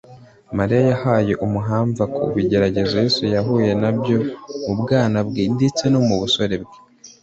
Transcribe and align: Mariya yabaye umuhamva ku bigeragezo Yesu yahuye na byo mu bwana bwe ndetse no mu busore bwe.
Mariya 0.57 0.81
yabaye 0.91 1.33
umuhamva 1.45 2.03
ku 2.15 2.23
bigeragezo 2.35 2.93
Yesu 3.03 3.23
yahuye 3.35 3.71
na 3.81 3.91
byo 3.97 4.17
mu 4.65 4.73
bwana 4.81 5.17
bwe 5.27 5.43
ndetse 5.55 5.83
no 5.91 5.99
mu 6.07 6.15
busore 6.21 6.55
bwe. 6.63 6.75